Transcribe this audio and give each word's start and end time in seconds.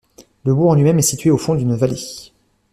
Le 0.45 0.55
bourg 0.55 0.71
en 0.71 0.73
lui-même 0.73 0.97
est 0.97 1.03
situé 1.03 1.29
au 1.29 1.37
fond 1.37 1.53
d'une 1.53 1.75
vallée. 1.75 2.31